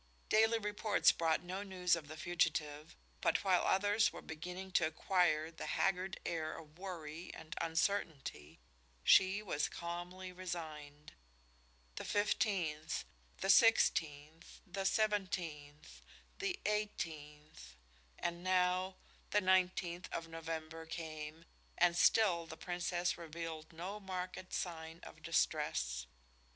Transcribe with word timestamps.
Daily 0.29 0.57
reports 0.57 1.11
brought 1.11 1.43
no 1.43 1.61
news 1.61 1.95
of 1.95 2.07
the 2.07 2.17
fugitive, 2.17 2.95
but 3.21 3.43
while 3.43 3.61
others 3.67 4.11
were 4.11 4.23
beginning 4.23 4.71
to 4.71 4.87
acquire 4.87 5.51
the 5.51 5.67
haggard 5.77 6.19
air 6.25 6.57
of 6.57 6.79
worry 6.79 7.31
and 7.35 7.53
uncertainty, 7.61 8.57
she 9.03 9.43
was 9.43 9.69
calmly 9.69 10.31
resigned. 10.31 11.13
The 11.97 12.03
fifteenth, 12.03 13.05
the 13.41 13.49
sixteenth, 13.51 14.59
the 14.65 14.85
seventeenth, 14.85 16.01
the 16.39 16.59
eighteenth 16.65 17.75
and 18.17 18.43
now 18.43 18.95
the 19.29 19.39
nineteenth 19.39 20.09
of 20.11 20.27
November 20.27 20.87
came 20.87 21.45
and 21.77 21.95
still 21.95 22.47
the 22.47 22.57
Princess 22.57 23.19
revealed 23.19 23.71
no 23.71 23.99
marked 23.99 24.51
sign 24.51 25.01
of 25.03 25.21
distress. 25.21 26.07